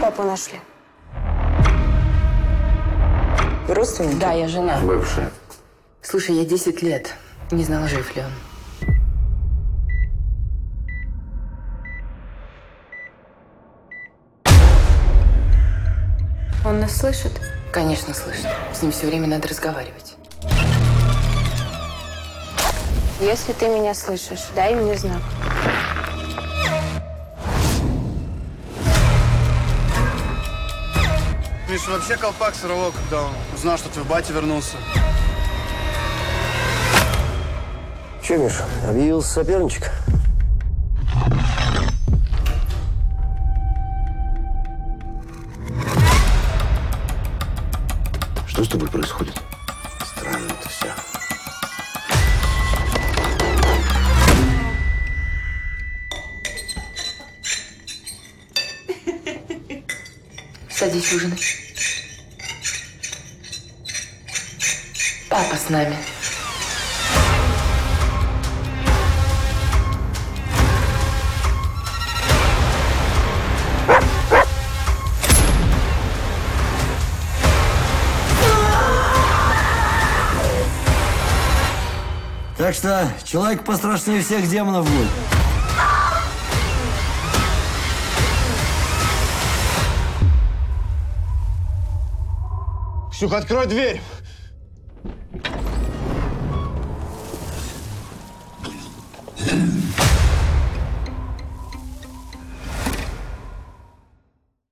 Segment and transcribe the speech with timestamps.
[0.00, 0.60] папу нашли?
[3.66, 4.16] Вы родственники?
[4.16, 4.78] Да, я жена.
[4.82, 5.30] Бывшая.
[6.02, 7.14] Слушай, я 10 лет
[7.50, 8.32] не знала, жив ли он.
[16.64, 17.32] Он нас слышит?
[17.72, 18.46] Конечно, слышит.
[18.74, 20.16] С ним все время надо разговаривать.
[23.20, 25.22] Если ты меня слышишь, дай мне знак.
[31.78, 34.76] Миша вообще колпак сорвал, когда он узнал, что твой батя вернулся.
[38.20, 39.92] Че, Миш, объявился соперничек?
[48.48, 49.40] Что с тобой происходит?
[50.04, 50.92] Странно это все.
[60.68, 61.67] Садись ужинать.
[65.38, 65.96] Папа с нами.
[82.56, 85.08] Так что человек пострашнее всех демонов будет.
[93.12, 94.02] Ксюха, открой дверь!
[95.04, 95.67] Thank you.